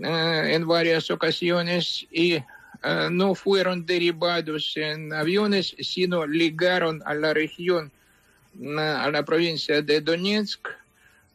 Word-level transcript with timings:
eh, 0.02 0.52
en 0.54 0.66
varias 0.66 1.10
ocasiones 1.10 2.06
y 2.10 2.32
eh, 2.34 2.44
no 3.10 3.34
fueron 3.34 3.84
derivados 3.84 4.72
en 4.76 5.12
aviones, 5.12 5.76
sino 5.80 6.26
ligaron 6.26 7.02
a 7.04 7.14
la 7.14 7.34
región, 7.34 7.92
a 8.78 9.10
la 9.10 9.22
provincia 9.22 9.82
de 9.82 10.00
Donetsk 10.00 10.66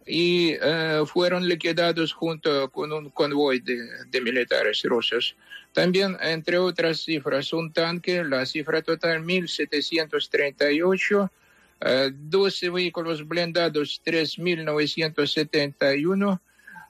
y 0.07 0.55
uh, 0.55 1.05
fueron 1.05 1.47
liquidados 1.47 2.11
junto 2.13 2.71
con 2.71 2.91
un 2.93 3.09
convoy 3.09 3.59
de, 3.59 4.21
militares 4.21 4.83
rusos. 4.83 5.35
También, 5.73 6.15
entre 6.21 6.57
otras 6.57 7.01
cifras, 7.01 7.51
un 7.53 7.73
tanque, 7.73 8.23
la 8.23 8.45
cifra 8.45 8.81
total 8.81 9.21
1738, 9.21 11.21
uh, 11.21 11.29
12 12.11 12.69
vehículos 12.69 13.27
blindados 13.27 13.99
3971, 14.03 16.41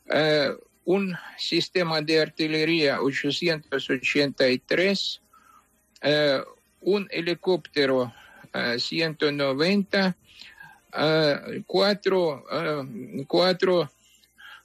uh, 0.06 0.54
un 0.86 1.18
sistema 1.38 2.02
de 2.02 2.22
artillería 2.22 3.02
883, 3.02 5.22
un 6.80 7.08
helicóptero 7.12 8.14
190, 8.78 10.16
Uh, 10.98 11.62
cuatro, 11.68 12.44
uh, 12.52 12.84
cuatro 13.28 13.88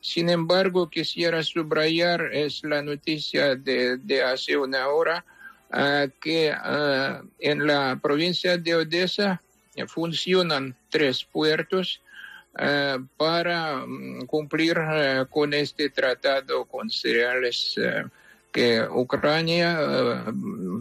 Sin 0.00 0.28
embargo, 0.28 0.88
quisiera 0.88 1.42
subrayar 1.42 2.30
es 2.32 2.62
la 2.62 2.82
noticia 2.82 3.56
de, 3.56 4.22
hace 4.24 4.56
una 4.56 4.88
hora 4.88 5.24
uh, 5.70 6.08
que 6.20 6.52
uh, 6.52 7.26
en 7.40 7.66
la 7.66 7.98
provincia 8.00 8.56
de 8.56 8.76
Odessa 8.76 9.42
funcionan 9.86 10.76
tres 10.88 11.24
puertos 11.24 12.00
uh, 12.54 13.04
para 13.16 13.84
um, 13.84 14.24
cumplir 14.26 14.76
con 15.30 15.52
este 15.52 15.90
tratado 15.90 16.64
con 16.64 16.90
cereales 16.90 17.78
que 18.52 18.82
Ucrania 18.82 20.24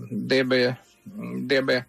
debe, 0.09 0.77
debe 1.05 1.85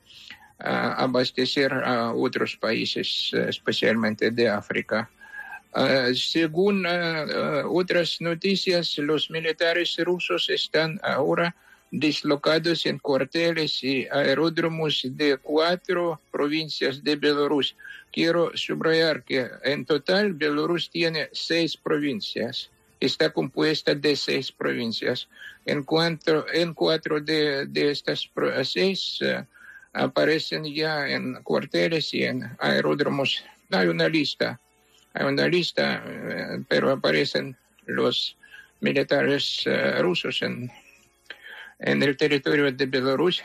abastecer 0.58 1.72
a 1.72 2.12
otros 2.12 2.56
países, 2.56 3.30
especialmente 3.32 4.30
de 4.30 4.48
África. 4.48 5.08
según 6.14 6.84
otras 7.66 8.20
noticias, 8.20 8.98
los 8.98 9.30
militares 9.30 9.96
rusos 9.98 10.48
están 10.50 10.98
ahora 11.02 11.54
dislocados 11.90 12.84
en 12.86 12.98
cuarteles 12.98 13.82
y 13.82 14.06
aeródromos 14.10 15.02
de 15.04 15.36
cuatro 15.38 16.20
provincias 16.30 17.02
de 17.02 17.16
Belarus. 17.16 17.74
Quiero 18.12 18.50
subrayar 18.54 19.22
que 19.22 19.48
en 19.64 19.84
total 19.84 20.34
Belarus 20.34 20.90
tiene 20.90 21.28
seis 21.32 21.76
provincias. 21.76 22.70
Está 23.00 23.30
compuesta 23.30 23.94
de 23.94 24.16
seis 24.16 24.50
provincias. 24.50 25.28
En, 25.64 25.84
cuatro 25.84 27.20
de, 27.20 27.66
de 27.66 27.90
estas 27.90 28.28
seis 28.64 29.20
aparecen 29.92 30.64
ya 30.64 31.08
en 31.08 31.42
cuarteles 31.42 32.12
y 32.14 32.24
en 32.24 32.44
aeródromos. 32.58 33.44
Hay 33.70 33.88
una 33.88 34.08
lista, 34.08 34.60
hay 35.14 35.26
una 35.26 35.48
lista, 35.48 36.02
eh, 36.06 36.64
pero 36.68 36.90
aparecen 36.90 37.56
los 37.86 38.36
militares 38.80 39.66
uh, 39.66 40.02
rusos 40.02 40.42
en, 40.42 40.70
en 41.80 42.02
el 42.02 42.16
territorio 42.16 42.70
de 42.70 42.86
Belarus, 42.86 43.42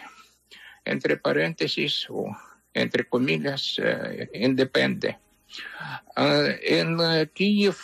entre 0.86 1.18
paréntesis 1.18 2.06
o 2.10 2.26
entre 2.74 3.06
comillas, 3.06 3.80
uh, 3.80 4.28
independe. 4.34 5.18
Uh, 6.18 6.50
en 6.62 6.98
Kiev 7.34 7.76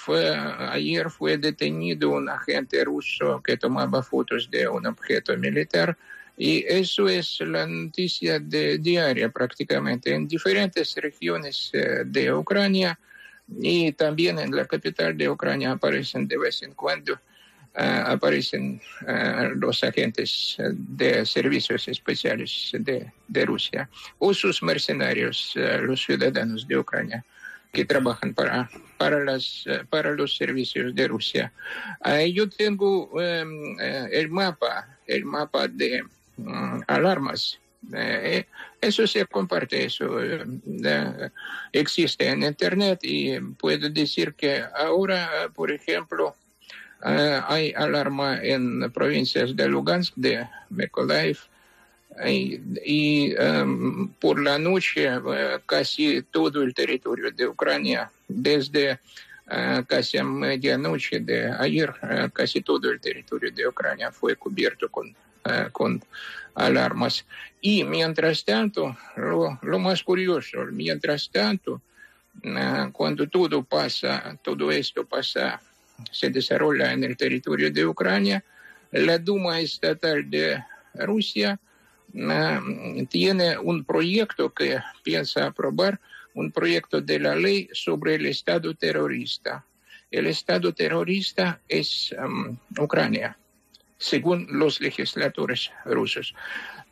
ayer 0.71 1.09
fue 1.09 1.37
detenido 1.37 2.09
un 2.09 2.27
agente 2.27 2.83
ruso 2.83 3.41
que 3.43 3.57
tomaba 3.57 4.01
fotos 4.01 4.49
de 4.49 4.67
un 4.67 4.87
objeto 4.87 5.37
militar 5.37 5.95
y 6.41 6.63
eso 6.65 7.09
es 7.09 7.41
la 7.41 7.67
noticia 7.67 8.39
de, 8.39 8.77
diaria 8.77 9.27
prácticamente 9.27 10.13
en 10.15 10.25
diferentes 10.25 10.95
regiones 10.95 11.69
eh, 11.73 12.03
de 12.05 12.33
Ucrania 12.33 12.97
y 13.59 13.91
también 13.91 14.39
en 14.39 14.55
la 14.55 14.63
capital 14.63 15.17
de 15.17 15.29
Ucrania 15.29 15.71
aparecen 15.71 16.29
de 16.29 16.37
vez 16.37 16.63
en 16.63 16.73
cuando 16.73 17.19
aparecen 17.75 18.81
los 19.55 19.83
agentes 19.83 20.57
de 20.73 21.25
servicios 21.25 21.87
especiales 21.87 22.71
de, 22.73 23.11
de 23.27 23.45
Rusia 23.45 23.87
o 24.17 24.33
sus 24.33 24.61
mercenarios, 24.63 25.53
los 25.55 26.03
ciudadanos 26.03 26.67
de 26.67 26.77
Ucrania 26.77 27.23
que 27.71 27.85
trabajan 27.85 28.33
para, 28.33 28.69
para, 28.97 29.23
las, 29.23 29.65
para 29.89 30.11
los 30.11 30.35
servicios 30.35 30.93
de 30.95 31.07
Rusia. 31.07 31.53
yo 32.33 32.49
tengo 32.49 33.09
em, 33.21 33.77
el 34.11 34.29
mapa, 34.29 34.97
el 35.05 35.23
mapa 35.23 35.67
de 35.67 36.03
alarmas. 36.87 37.59
Eh, 37.93 38.45
eso 38.81 39.07
se 39.07 39.25
comparte, 39.25 39.85
eso 39.85 40.21
eh, 40.21 41.31
existe 41.71 42.27
en 42.27 42.43
Internet 42.43 42.99
y 43.03 43.39
puedo 43.39 43.89
decir 43.89 44.33
que 44.33 44.61
ahora, 44.75 45.49
por 45.53 45.71
ejemplo, 45.71 46.35
eh, 47.05 47.41
hay 47.47 47.73
alarma 47.75 48.39
en 48.43 48.91
provincias 48.91 49.55
de 49.55 49.67
Lugansk, 49.67 50.13
de 50.15 50.45
Mykolaiv, 50.69 51.39
y, 52.25 53.33
em, 53.37 54.09
por 54.19 54.43
la 54.43 54.59
noche 54.59 55.09
casi 55.65 56.21
todo 56.23 56.61
el 56.63 56.73
territorio 56.73 57.31
de 57.31 57.47
Ucrania, 57.47 58.11
desde 58.27 58.99
casi 59.87 60.17
a 60.17 60.23
medianoche 60.23 61.21
de 61.21 61.49
ayer, 61.51 61.93
casi 62.33 62.61
todo 62.61 62.91
el 62.91 62.99
territorio 62.99 63.51
de 63.51 63.67
Ucrania 63.67 64.11
fue 64.11 64.35
cubierto 64.35 64.89
con, 64.89 65.15
con 65.71 66.01
alarmas. 66.59 67.25
Y 67.61 67.83
mientras 67.83 68.43
tanto, 68.45 68.95
lo, 69.15 69.79
más 69.79 70.03
curioso, 70.03 70.65
mientras 70.71 71.29
tanto, 71.29 71.81
ah, 72.45 72.89
cuando 72.91 73.27
todo 73.27 73.63
pasa, 73.63 74.37
todo 74.41 74.71
esto 74.71 75.05
pasa, 75.05 75.61
se 76.11 76.29
desarrolla 76.29 76.93
en 76.93 77.03
el 77.03 77.17
territorio 77.17 77.71
de 77.71 77.85
Ucrania, 77.85 78.43
la 78.91 79.17
Duma 79.17 79.59
Estatal 79.59 80.29
de 80.29 80.63
Rusia 80.95 81.59
ah, 82.29 82.61
tiene 83.09 83.57
un 83.57 83.83
proyecto 83.83 84.53
que 84.53 84.79
piensa 85.03 85.47
aprobar, 85.47 85.99
un 86.33 86.51
proyecto 86.51 87.01
de 87.01 87.19
la 87.19 87.35
ley 87.35 87.69
sobre 87.73 88.15
el 88.15 88.25
Estado 88.27 88.73
terrorista. 88.73 89.65
El 90.11 90.27
Estado 90.27 90.73
terrorista 90.73 91.59
es 91.67 92.15
Ucrania 92.79 93.38
según 93.99 94.47
los 94.49 94.81
legisladores 94.81 95.71
rusos. 95.85 96.33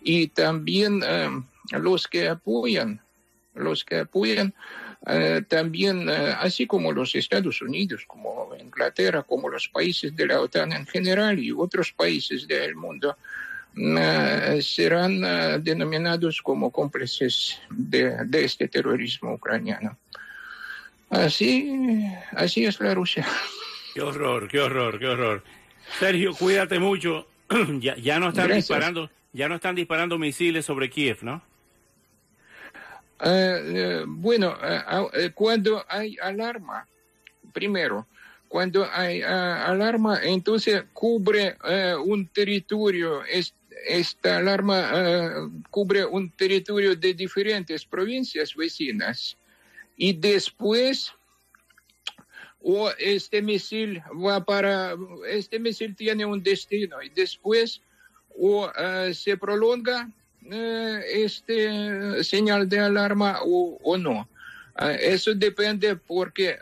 Y 0.01 0.27
también 0.27 1.01
eh, 1.03 1.29
los 1.71 2.07
que 2.07 2.27
apoyan, 2.27 3.01
los 3.55 3.83
que 3.83 3.99
apoyan 3.99 4.53
eh, 5.07 5.41
también, 5.47 6.09
eh, 6.09 6.35
así 6.37 6.67
como 6.67 6.91
los 6.91 7.15
Estados 7.15 7.61
Unidos, 7.61 8.03
como 8.05 8.53
Inglaterra, 8.59 9.23
como 9.23 9.49
los 9.49 9.67
países 9.69 10.15
de 10.15 10.27
la 10.27 10.41
OTAN 10.41 10.73
en 10.73 10.85
general 10.85 11.39
y 11.39 11.51
otros 11.51 11.91
países 11.91 12.47
del 12.47 12.75
mundo, 12.75 13.17
serán 14.59 15.21
denominados 15.63 16.41
como 16.41 16.71
cómplices 16.71 17.61
de, 17.69 18.25
de, 18.25 18.43
este 18.43 18.67
terrorismo 18.67 19.35
ucraniano. 19.35 19.95
Así, 21.11 22.09
así 22.31 22.65
es 22.65 22.79
la 22.79 22.95
Rusia. 22.95 23.27
Qué 23.93 24.01
horror, 24.01 24.47
qué 24.47 24.61
horror, 24.61 24.97
qué 24.97 25.05
horror. 25.05 25.43
Sergio, 25.99 26.33
cuídate 26.33 26.79
mucho. 26.79 27.27
ya, 27.79 27.95
ya 27.95 28.19
no 28.19 28.29
están 28.29 28.51
disparando, 28.51 29.09
ya 29.33 29.47
no 29.47 29.55
están 29.55 29.75
disparando 29.75 30.17
misiles 30.17 30.65
sobre 30.65 30.89
Kiev, 30.89 31.19
¿no? 31.21 31.41
Eh, 33.19 33.61
eh, 33.65 34.03
bueno, 34.07 34.55
eh, 35.13 35.31
cuando 35.33 35.83
hay 35.89 36.17
alarma, 36.21 36.87
primero, 37.51 38.07
cuando 38.47 38.87
hay 38.91 39.21
alarma, 39.23 40.19
entonces 40.23 40.83
cubre 40.93 41.57
un 42.05 42.27
territorio, 42.27 43.23
esta 43.87 44.37
alarma 44.37 45.49
cubre 45.69 46.05
un 46.05 46.31
territorio 46.31 46.95
de 46.95 47.13
diferentes 47.13 47.85
provincias 47.85 48.55
vecinas. 48.55 49.37
Y 49.97 50.13
después 50.13 51.11
o 52.61 52.89
este 52.97 53.41
misil 53.41 54.01
va 54.13 54.43
para, 54.43 54.95
este 55.29 55.59
misil 55.59 55.95
tiene 55.95 56.25
un 56.25 56.41
destino 56.41 57.01
y 57.01 57.09
después 57.09 57.81
o 58.39 58.71
eh, 58.77 59.13
se 59.13 59.37
prolonga 59.37 60.09
uh, 60.45 60.99
este 61.11 62.23
señal 62.23 62.69
de 62.69 62.79
alarma 62.79 63.39
o, 63.43 63.79
o 63.81 63.97
no. 63.97 64.27
Uh, 64.79 64.93
eso 64.99 65.33
depende 65.33 65.95
porque 65.95 66.55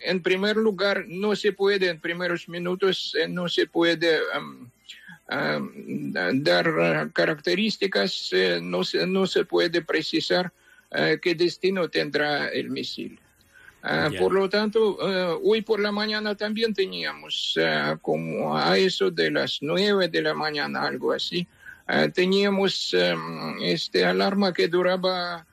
en 0.00 0.22
primer 0.22 0.56
lugar 0.56 1.04
no 1.06 1.36
se 1.36 1.52
puede, 1.52 1.88
en 1.88 2.00
primeros 2.00 2.48
minutos 2.48 3.14
no 3.28 3.48
se 3.48 3.66
puede 3.66 4.18
um, 4.36 4.68
dar 6.42 7.10
características, 7.12 8.30
no, 8.60 8.84
se, 8.84 9.06
no 9.06 9.26
se 9.26 9.44
puede 9.44 9.80
precisar 9.80 10.52
qué 11.22 11.34
destino 11.34 11.88
tendrá 11.88 12.48
el 12.48 12.68
misil. 12.68 13.18
Ah, 13.84 14.08
por 14.16 14.32
lo 14.32 14.48
tanto, 14.48 14.96
ah, 15.02 15.36
hoy 15.42 15.62
por 15.62 15.80
la 15.80 15.90
mañana 15.90 16.36
también 16.36 16.72
teníamos, 16.72 17.58
ah, 17.60 17.98
como 18.00 18.56
a 18.56 18.78
eso 18.78 19.10
de 19.10 19.30
las 19.32 19.58
nueve 19.60 20.06
de 20.06 20.22
la 20.22 20.34
mañana, 20.34 20.86
algo 20.86 21.12
así, 21.12 21.46
teníamos 22.14 22.94
em, 22.94 23.60
este 23.60 24.04
alarma 24.04 24.52
que 24.52 24.68
duraba 24.68 25.44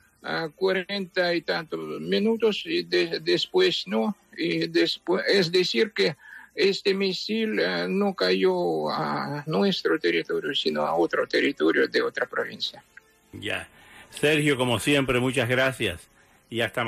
cuarenta 0.54 1.34
y 1.34 1.42
tantos 1.42 2.00
minutos 2.00 2.62
y 2.64 2.84
después 2.84 3.84
no. 3.86 4.16
Y 4.36 4.68
después, 4.68 5.24
es 5.26 5.50
decir, 5.50 5.92
que 5.92 6.16
este 6.54 6.94
misil 6.94 7.60
no 7.88 8.14
cayó 8.14 8.88
a 8.90 9.42
nuestro 9.46 9.98
territorio, 9.98 10.54
sino 10.54 10.82
a 10.82 10.94
otro 10.94 11.26
territorio 11.26 11.88
de 11.88 12.00
otra 12.00 12.26
provincia. 12.26 12.82
Ya. 13.32 13.68
Sergio, 14.10 14.56
como 14.56 14.78
siempre, 14.78 15.20
muchas 15.20 15.48
gracias 15.48 16.10
y 16.50 16.60
hasta 16.60 16.78